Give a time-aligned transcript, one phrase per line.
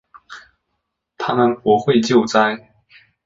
[1.15, 2.73] 他们不会救灾